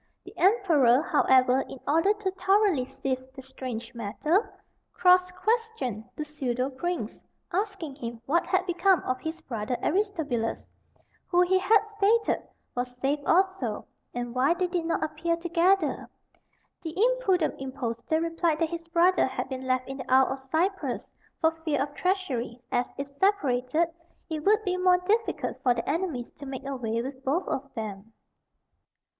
The 0.25 0.35
emperor, 0.35 1.03
however, 1.03 1.61
in 1.69 1.79
order 1.87 2.11
to 2.11 2.31
thoroughly 2.31 2.85
sift 2.85 3.35
the 3.35 3.43
strange 3.43 3.93
matter, 3.93 4.51
cross 4.93 5.29
questioned 5.29 6.05
the 6.15 6.25
pseudo 6.25 6.71
prince, 6.71 7.21
asking 7.53 7.97
him 7.97 8.19
what 8.25 8.47
had 8.47 8.65
become 8.65 9.03
of 9.03 9.19
his 9.19 9.41
brother 9.41 9.77
Aristobulus, 9.83 10.65
who, 11.27 11.41
he 11.41 11.59
had 11.59 11.83
stated, 11.85 12.41
was 12.73 12.97
saved 12.97 13.23
also, 13.27 13.85
and 14.11 14.33
why 14.33 14.55
they 14.55 14.65
did 14.65 14.85
not 14.87 15.03
appear 15.03 15.35
together. 15.37 16.09
The 16.81 16.97
impudent 16.99 17.53
impostor 17.61 18.21
replied 18.21 18.57
that 18.57 18.69
his 18.71 18.87
brother 18.87 19.27
had 19.27 19.49
been 19.49 19.67
left 19.67 19.87
in 19.87 19.97
the 19.97 20.11
Isle 20.11 20.33
of 20.33 20.49
Cyprus, 20.51 21.03
for 21.41 21.51
fear 21.63 21.79
of 21.79 21.93
treachery, 21.93 22.59
as, 22.71 22.89
if 22.97 23.07
separated, 23.19 23.89
it 24.31 24.43
would 24.43 24.63
be 24.63 24.77
more 24.77 24.97
difficult 24.97 25.61
for 25.61 25.75
their 25.75 25.87
enemies 25.87 26.31
to 26.39 26.47
make 26.47 26.65
away 26.65 26.99
with 27.03 27.23
both 27.23 27.47
of 27.47 27.71
them. 27.75 28.13